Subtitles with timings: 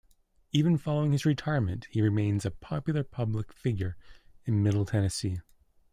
[0.51, 3.97] Even following his retirement, he remains a popular public figure
[4.45, 5.41] in Middle Tennessee.